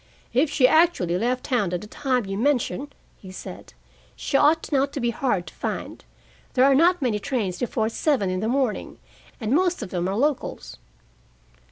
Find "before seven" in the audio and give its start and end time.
7.59-8.31